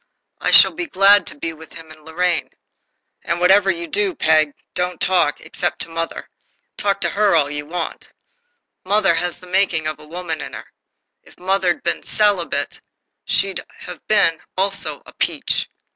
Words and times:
I 0.39 0.49
shall 0.49 0.71
be 0.71 0.87
glad 0.87 1.27
to 1.27 1.37
be 1.37 1.53
with 1.53 1.73
him 1.73 1.91
and 1.91 2.03
Lorraine. 2.03 2.49
"And 3.23 3.39
whatever 3.39 3.69
you 3.69 3.87
do. 3.87 4.15
Peg, 4.15 4.51
don't 4.73 4.99
talk, 4.99 5.39
except 5.41 5.77
to 5.83 5.89
mother. 5.89 6.27
Talk 6.75 6.99
to 7.01 7.09
her 7.11 7.35
all 7.35 7.51
you 7.51 7.67
want 7.67 8.01
to. 8.01 8.09
Mother 8.83 9.13
has 9.13 9.37
the 9.39 9.45
making 9.45 9.85
of 9.85 9.99
a 9.99 10.07
woman 10.07 10.41
in 10.41 10.53
her. 10.53 10.65
If 11.21 11.37
mother'd 11.37 11.83
been 11.83 11.99
a 11.99 12.03
celibate, 12.03 12.81
she'd 13.25 13.63
have 13.77 13.99
been, 14.07 14.41
also, 14.57 15.03
a 15.05 15.13
peach." 15.13 15.69